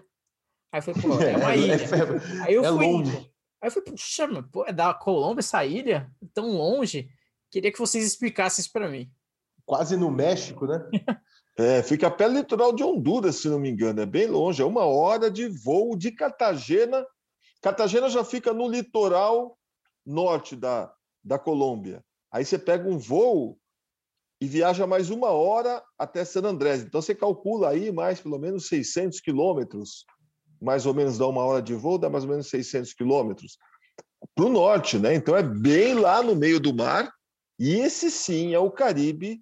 [0.71, 1.75] Aí eu falei, pô, é uma ilha.
[2.43, 3.17] Aí eu é fui, longe.
[3.61, 6.11] Aí eu falei, puxa, mas, pô, é da Colômbia essa ilha?
[6.33, 7.09] Tão longe?
[7.49, 9.09] Queria que vocês explicassem isso para mim.
[9.65, 10.89] Quase no México, né?
[11.59, 13.99] É, fica perto do litoral de Honduras, se não me engano.
[13.99, 17.03] É bem longe, é uma hora de voo de Cartagena.
[17.63, 19.57] Cartagena já fica no litoral
[20.05, 22.05] norte da, da Colômbia.
[22.31, 23.57] Aí você pega um voo
[24.39, 26.81] e viaja mais uma hora até San Andrés.
[26.81, 30.05] Então você calcula aí mais pelo menos 600 quilômetros,
[30.61, 33.57] mais ou menos dá uma hora de voo, dá mais ou menos 600 quilômetros
[34.35, 35.13] para o norte, né?
[35.15, 37.11] Então é bem lá no meio do mar.
[37.59, 39.41] E esse sim é o Caribe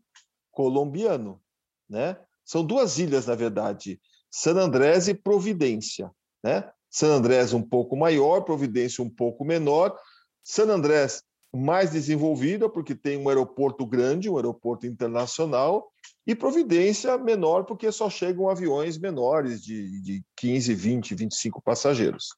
[0.52, 1.42] colombiano,
[1.90, 2.18] né?
[2.46, 4.00] São duas ilhas, na verdade,
[4.32, 6.12] San Andrés e Providência,
[6.44, 6.70] né?
[6.90, 9.98] San Andrés um pouco maior, Providência um pouco menor.
[10.44, 11.24] San Andrés
[11.56, 15.90] mais desenvolvida, porque tem um aeroporto grande, um aeroporto internacional,
[16.28, 22.30] e Providência menor, porque só chegam aviões menores, de, de 15, 20, 25 passageiros.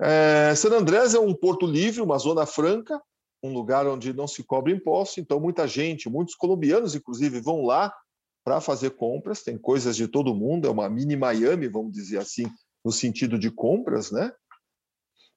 [0.00, 3.00] É, San Andrés é um porto livre, uma zona franca,
[3.42, 7.94] um lugar onde não se cobra imposto, então muita gente, muitos colombianos, inclusive, vão lá
[8.42, 12.44] para fazer compras, tem coisas de todo mundo, é uma mini Miami, vamos dizer assim,
[12.84, 14.32] no sentido de compras, né?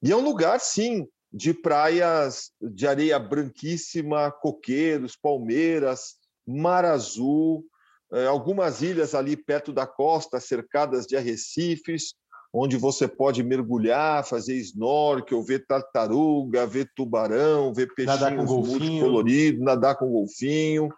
[0.01, 6.15] E é um lugar, sim, de praias de areia branquíssima, coqueiros, palmeiras,
[6.47, 7.63] mar azul,
[8.11, 12.15] eh, algumas ilhas ali perto da costa, cercadas de arrecifes,
[12.51, 18.79] onde você pode mergulhar, fazer snorkel, ver tartaruga, ver tubarão, ver peixinhos golfinho.
[18.79, 20.89] multicoloridos, nadar com golfinho.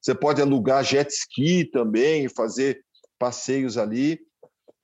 [0.00, 2.80] Você pode alugar jet ski também, fazer
[3.18, 4.20] passeios ali.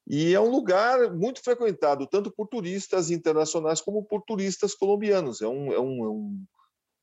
[0.07, 5.41] E é um lugar muito frequentado, tanto por turistas internacionais como por turistas colombianos.
[5.41, 6.05] É um, é um,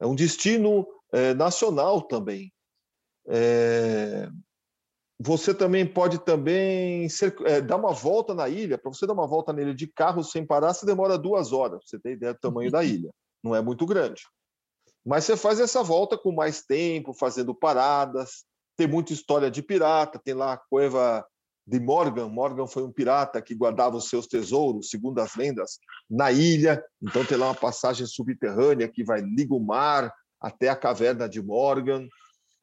[0.01, 2.53] é um, é destino eh, nacional também.
[3.27, 4.29] É,
[5.19, 8.77] Você também pode também ser- eh, dar uma volta na ilha.
[8.77, 11.79] Para você dar uma volta na ilha de carro sem parar, você demora duas horas.
[11.79, 13.11] pra Você tem ideia do tamanho da ilha.
[13.43, 14.23] Não é muito grande.
[15.05, 18.45] Mas você faz essa volta com mais tempo, fazendo paradas.
[18.75, 20.19] Tem muita história de pirata.
[20.23, 21.23] Tem lá a cueva
[21.71, 22.27] de Morgan.
[22.27, 25.79] Morgan foi um pirata que guardava os seus tesouros, segundo as lendas,
[26.09, 26.83] na ilha.
[27.01, 31.41] Então tem lá uma passagem subterrânea que vai liga o mar até a caverna de
[31.41, 32.09] Morgan.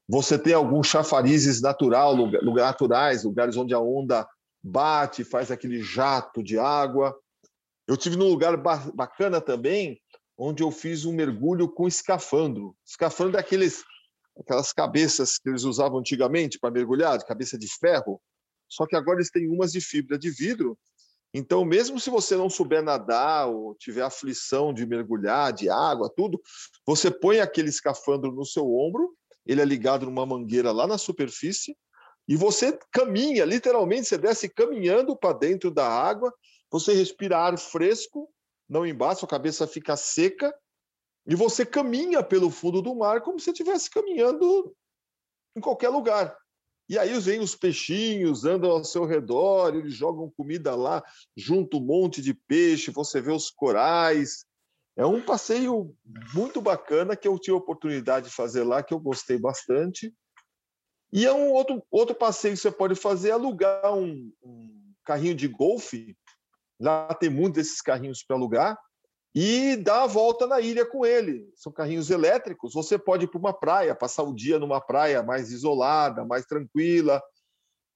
[0.07, 4.29] Você tem alguns chafarizes natural, lugar, naturais, lugares onde a onda
[4.63, 7.17] bate, faz aquele jato de água.
[7.87, 9.99] Eu tive num lugar ba- bacana também,
[10.37, 12.77] onde eu fiz um mergulho com escafandro.
[12.87, 13.83] Escafandro é aqueles,
[14.39, 18.21] aquelas cabeças que eles usavam antigamente para mergulhar, de cabeça de ferro.
[18.69, 20.79] Só que agora eles têm umas de fibra de vidro.
[21.33, 26.41] Então, mesmo se você não souber nadar ou tiver aflição de mergulhar, de água, tudo,
[26.87, 31.77] você põe aquele escafandro no seu ombro, ele é ligado numa mangueira lá na superfície,
[32.27, 36.33] e você caminha, literalmente, você desce caminhando para dentro da água,
[36.71, 38.31] você respira ar fresco,
[38.69, 40.55] não embaixo, a cabeça fica seca,
[41.27, 44.75] e você caminha pelo fundo do mar como se estivesse caminhando
[45.57, 46.37] em qualquer lugar.
[46.89, 51.05] E aí vem os peixinhos, andam ao seu redor, eles jogam comida lá,
[51.37, 54.47] junto um monte de peixe, você vê os corais.
[54.97, 55.95] É um passeio
[56.33, 60.15] muito bacana que eu tive a oportunidade de fazer lá, que eu gostei bastante.
[61.13, 65.35] E é um outro, outro passeio que você pode fazer, é alugar um, um carrinho
[65.35, 66.17] de golfe.
[66.81, 68.79] Lá tem muitos desses carrinhos para alugar.
[69.35, 71.49] E dar a volta na ilha com ele.
[71.55, 72.75] São carrinhos elétricos.
[72.75, 77.23] Você pode ir para uma praia, passar o dia numa praia mais isolada, mais tranquila.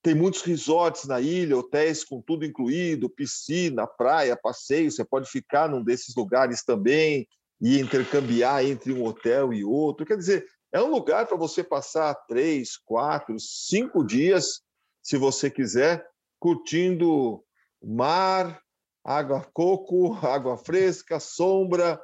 [0.03, 4.91] Tem muitos resorts na ilha, hotéis com tudo incluído, piscina, praia, passeio.
[4.91, 7.27] Você pode ficar num desses lugares também
[7.61, 10.05] e intercambiar entre um hotel e outro.
[10.05, 14.63] Quer dizer, é um lugar para você passar três, quatro, cinco dias,
[15.03, 16.05] se você quiser,
[16.39, 17.45] curtindo
[17.83, 18.62] mar,
[19.05, 22.01] água coco, água fresca, sombra,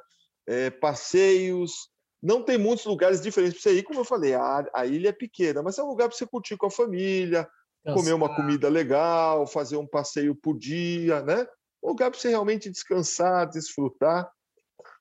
[0.47, 1.89] eh, passeios.
[2.21, 5.13] Não tem muitos lugares diferentes para você ir, como eu falei, a, a ilha é
[5.13, 7.47] pequena, mas é um lugar para você curtir com a família,
[7.93, 11.47] comer uma comida legal, fazer um passeio por dia, né?
[11.81, 14.29] Um lugar para você realmente descansar, desfrutar.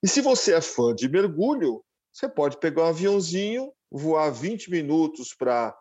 [0.00, 5.34] E se você é fã de mergulho, você pode pegar um aviãozinho, voar 20 minutos
[5.36, 5.76] para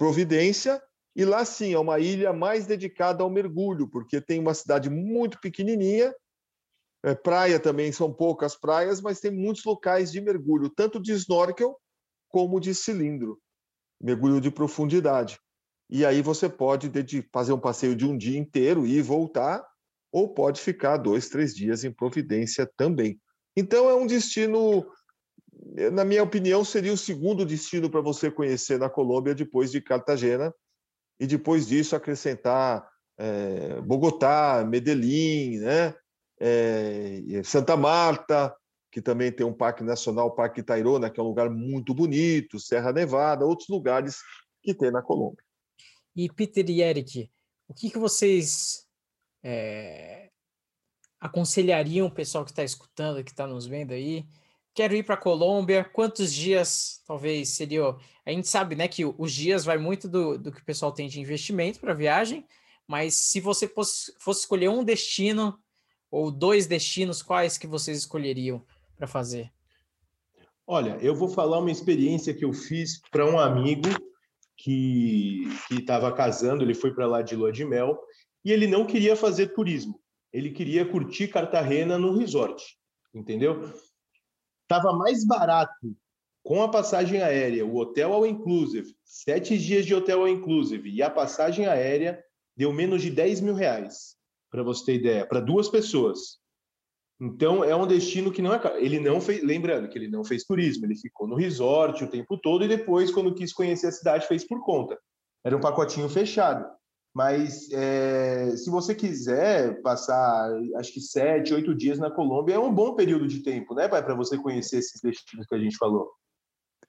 [0.00, 0.82] Providência
[1.14, 5.40] E lá sim é uma ilha mais dedicada ao mergulho, porque tem uma cidade muito
[5.40, 6.14] pequenininha,
[7.02, 11.76] é, praia também são poucas praias, mas tem muitos locais de mergulho, tanto de snorkel
[12.28, 13.40] como de cilindro,
[14.00, 15.38] mergulho de profundidade.
[15.88, 16.90] E aí você pode
[17.32, 19.66] fazer um passeio de um dia inteiro e voltar,
[20.12, 23.20] ou pode ficar dois, três dias em Providência também.
[23.56, 24.86] Então é um destino,
[25.92, 30.54] na minha opinião, seria o segundo destino para você conhecer na Colômbia depois de Cartagena,
[31.20, 35.94] e depois disso acrescentar é, Bogotá, Medellín, né?
[36.40, 38.56] É, Santa Marta,
[38.90, 42.58] que também tem um parque nacional, o Parque Tairona, que é um lugar muito bonito,
[42.58, 44.16] Serra Nevada, outros lugares
[44.62, 45.44] que tem na Colômbia.
[46.16, 47.30] E Peter e Eric,
[47.68, 48.86] o que, que vocês
[49.44, 50.30] é,
[51.20, 54.26] aconselhariam o pessoal que está escutando, que está nos vendo aí?
[54.74, 55.84] Quero ir para a Colômbia.
[55.84, 57.96] Quantos dias talvez seria?
[58.24, 61.08] A gente sabe, né, que os dias vai muito do, do que o pessoal tem
[61.08, 62.46] de investimento para viagem,
[62.86, 65.58] mas se você fosse, fosse escolher um destino
[66.10, 68.64] ou dois destinos, quais que vocês escolheriam
[68.96, 69.52] para fazer?
[70.66, 73.88] Olha, eu vou falar uma experiência que eu fiz para um amigo
[74.56, 77.98] que estava casando, ele foi para lá de lua de mel
[78.44, 80.00] e ele não queria fazer turismo,
[80.32, 82.62] ele queria curtir Cartagena no resort,
[83.14, 83.72] entendeu?
[84.70, 85.96] Tava mais barato
[86.44, 91.02] com a passagem aérea, o hotel ao inclusive, sete dias de hotel ao inclusive e
[91.02, 92.22] a passagem aérea
[92.56, 94.14] deu menos de 10 mil reais,
[94.48, 96.38] para você ter ideia, para duas pessoas.
[97.20, 98.76] Então é um destino que não é caro.
[98.76, 102.38] Ele não fez, lembrando que ele não fez turismo, ele ficou no resort o tempo
[102.38, 104.96] todo e depois, quando quis conhecer a cidade, fez por conta.
[105.44, 106.64] Era um pacotinho fechado.
[107.14, 112.72] Mas é, se você quiser passar, acho que sete, oito dias na Colômbia, é um
[112.72, 116.12] bom período de tempo, né, para você conhecer esses destinos que a gente falou.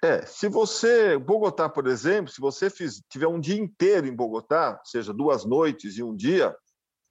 [0.03, 4.81] É, se você, Bogotá, por exemplo, se você fiz, tiver um dia inteiro em Bogotá,
[4.83, 6.55] seja duas noites e um dia,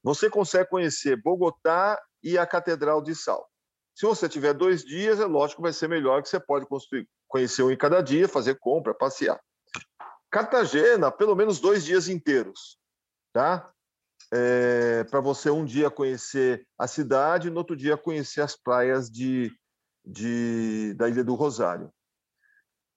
[0.03, 3.47] você consegue conhecer Bogotá e a Catedral de Sal.
[3.95, 7.09] Se você tiver dois dias, é lógico que vai ser melhor que você pode construir,
[7.29, 9.39] conhecer um em cada dia, fazer compra, passear.
[10.31, 12.80] Cartagena, pelo menos dois dias inteiros,
[13.33, 13.71] tá?
[14.33, 19.53] É, para você um dia conhecer a cidade no outro dia conhecer as praias de,
[20.05, 21.93] de, da Ilha do Rosário.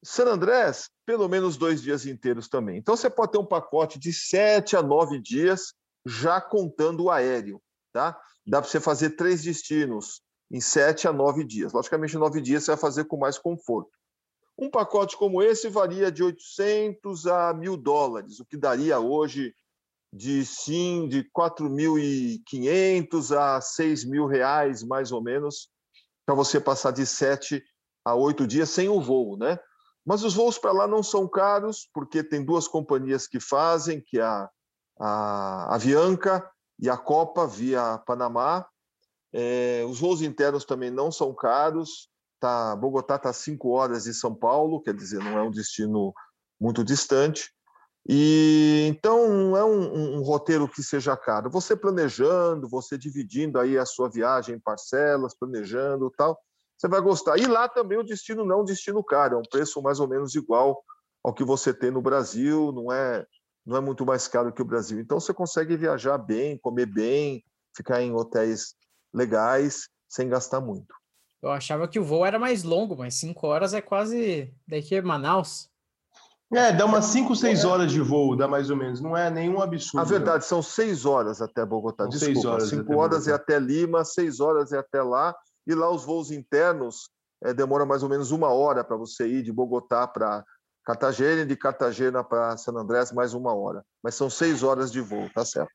[0.04, 2.78] San Andrés, pelo menos dois dias inteiros também.
[2.78, 5.74] Então você pode ter um pacote de sete a nove dias
[6.06, 7.62] já contando o aéreo,
[7.93, 8.19] tá?
[8.46, 11.72] Dá para você fazer três destinos em sete a nove dias.
[11.72, 13.91] Logicamente, nove dias você vai fazer com mais conforto.
[14.58, 19.56] Um pacote como esse varia de 800 a mil dólares, o que daria hoje
[20.13, 25.69] de sim de 4.500 a 6 mil reais, mais ou menos,
[26.23, 27.63] para você passar de sete
[28.06, 29.58] a oito dias sem o voo, né?
[30.06, 34.19] Mas os voos para lá não são caros, porque tem duas companhias que fazem, que
[34.19, 34.49] é a,
[34.99, 36.47] a Avianca
[36.78, 38.67] e a Copa via Panamá.
[39.34, 42.08] É, os voos internos também não são caros.
[42.39, 46.13] Tá, Bogotá está a cinco horas de São Paulo, quer dizer, não é um destino
[46.60, 47.49] muito distante.
[48.08, 51.50] E então é um, um, roteiro que seja caro.
[51.50, 56.38] Você planejando, você dividindo aí a sua viagem em parcelas, planejando tal,
[56.78, 57.38] você vai gostar.
[57.38, 60.08] E lá também o destino não é um destino caro, é um preço mais ou
[60.08, 60.84] menos igual
[61.24, 63.26] ao que você tem no Brasil, não é
[63.66, 65.00] não é muito mais caro que o Brasil.
[65.00, 67.42] Então você consegue viajar bem, comer bem,
[67.74, 68.76] ficar em hotéis
[69.13, 70.94] legais sem gastar muito.
[71.42, 75.02] Eu achava que o voo era mais longo, mas cinco horas é quase daqui a
[75.02, 75.70] Manaus.
[76.56, 79.02] É, dá umas 5, 6 horas de voo, dá mais ou menos.
[79.02, 80.02] Não é nenhum absurdo.
[80.02, 82.04] A verdade, são 6 horas até Bogotá.
[82.04, 85.36] São Desculpa, 5 horas, é até Lima, 6 horas é até lá.
[85.66, 87.10] E lá os voos internos
[87.44, 90.44] é, demora mais ou menos uma hora para você ir de Bogotá para
[90.86, 93.84] Cartagena e de Cartagena para San Andrés mais uma hora.
[94.04, 95.72] Mas são seis horas de voo, tá certo.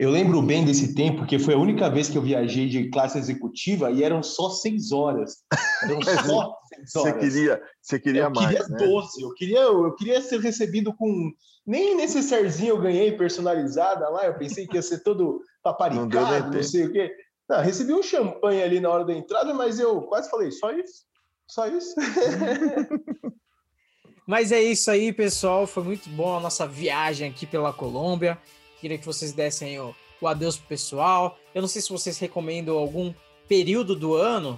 [0.00, 3.18] Eu lembro bem desse tempo, porque foi a única vez que eu viajei de classe
[3.18, 5.44] executiva e eram só seis horas.
[5.82, 7.12] Eram só seis horas.
[7.12, 8.56] Você queria, você queria eu mais.
[8.56, 8.86] Eu queria né?
[8.86, 9.22] 12.
[9.22, 11.30] Eu queria, eu queria ser recebido com.
[11.66, 14.24] Nem necessarzinho eu ganhei personalizada lá.
[14.24, 17.14] Eu pensei que ia ser todo paparicado, não, não sei o quê.
[17.46, 21.04] Não, recebi um champanhe ali na hora da entrada, mas eu quase falei, só isso?
[21.46, 21.94] Só isso?
[24.26, 25.66] Mas é isso aí, pessoal.
[25.66, 28.38] Foi muito bom a nossa viagem aqui pela Colômbia.
[28.80, 31.38] Queria que vocês dessem o, o adeus pro pessoal.
[31.54, 33.12] Eu não sei se vocês recomendam algum
[33.48, 34.56] período do ano,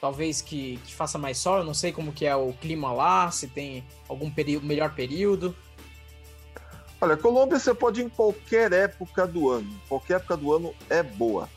[0.00, 1.58] talvez que, que, faça mais sol.
[1.58, 5.54] Eu não sei como que é o clima lá, se tem algum período, melhor período.
[7.00, 9.68] Olha, Colômbia você pode ir em qualquer época do ano.
[9.88, 11.48] Qualquer época do ano é boa.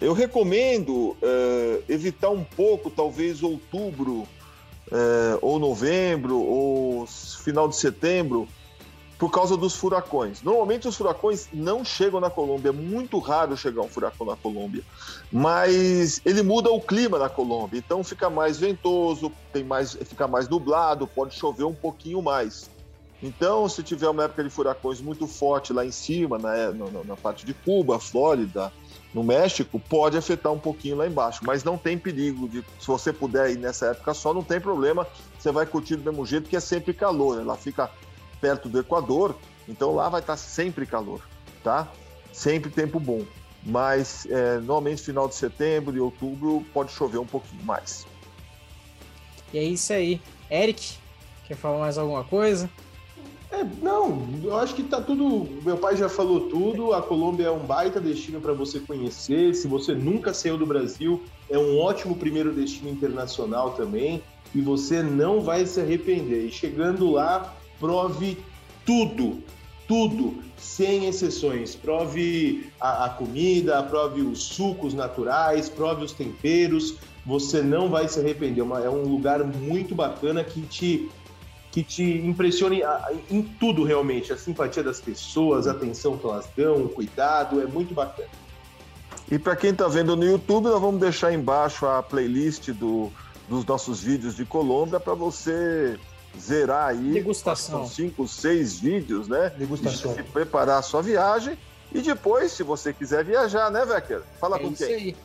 [0.00, 4.26] Eu recomendo uh, evitar um pouco, talvez outubro,
[4.90, 8.48] é, ou novembro, ou final de setembro,
[9.20, 10.42] por causa dos furacões.
[10.42, 14.82] Normalmente os furacões não chegam na Colômbia, é muito raro chegar um furacão na Colômbia,
[15.30, 20.48] mas ele muda o clima na Colômbia, então fica mais ventoso, tem mais, fica mais
[20.48, 22.70] nublado, pode chover um pouquinho mais.
[23.22, 27.16] Então, se tiver uma época de furacões muito forte lá em cima, na, na, na
[27.16, 28.72] parte de Cuba, Flórida,
[29.12, 33.12] no México, pode afetar um pouquinho lá embaixo, mas não tem perigo de, se você
[33.12, 35.06] puder ir nessa época só, não tem problema,
[35.38, 37.90] você vai curtir do mesmo jeito que é sempre calor, ela fica
[38.40, 39.36] perto do Equador,
[39.68, 41.20] então lá vai estar sempre calor,
[41.62, 41.88] tá?
[42.32, 43.22] Sempre tempo bom.
[43.64, 48.06] Mas é, normalmente final de setembro e outubro pode chover um pouquinho mais.
[49.52, 50.20] E é isso aí.
[50.50, 50.96] Eric,
[51.46, 52.70] quer falar mais alguma coisa?
[53.52, 55.48] É, não, eu acho que tá tudo.
[55.64, 56.94] Meu pai já falou tudo.
[56.94, 59.54] A Colômbia é um baita destino para você conhecer.
[59.54, 64.22] Se você nunca saiu do Brasil, é um ótimo primeiro destino internacional também.
[64.54, 66.46] E você não vai se arrepender.
[66.46, 68.38] E chegando lá, prove
[68.84, 69.42] tudo,
[69.88, 71.74] tudo, sem exceções.
[71.74, 76.96] Prove a, a comida, prove os sucos naturais, prove os temperos.
[77.26, 78.60] Você não vai se arrepender.
[78.60, 81.10] É, é um lugar muito bacana que te
[81.72, 82.82] que te impressione
[83.30, 87.64] em tudo realmente, a simpatia das pessoas, a atenção que elas dão, o cuidado, é
[87.64, 88.28] muito bacana.
[89.30, 93.12] E para quem está vendo no YouTube, nós vamos deixar embaixo a playlist do,
[93.48, 95.96] dos nossos vídeos de Colômbia para você
[96.38, 97.12] zerar aí.
[97.12, 97.86] Degustação.
[97.86, 99.52] Cinco, seis vídeos, né?
[99.56, 100.14] Degustação.
[100.18, 101.58] E preparar a sua viagem.
[101.92, 104.22] E depois, se você quiser viajar, né, Vecker?
[104.40, 104.94] Fala é com isso quem?
[104.94, 105.16] Aí.